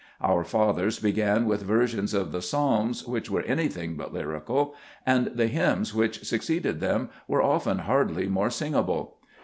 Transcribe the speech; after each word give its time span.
Our 0.19 0.43
fathers 0.43 0.97
began 0.97 1.45
with 1.45 1.61
versions 1.61 2.15
of 2.15 2.31
the 2.31 2.41
Psalms 2.41 3.05
which 3.05 3.29
were 3.29 3.43
anything 3.43 3.95
but 3.95 4.11
lyrical, 4.11 4.73
and 5.05 5.27
the 5.27 5.45
hymns 5.45 5.93
which 5.93 6.25
succeeded 6.25 6.79
them 6.79 7.11
were 7.27 7.43
often 7.43 7.77
hardly 7.77 8.27
more 8.27 8.49
sing 8.49 8.73
able. 8.73 9.17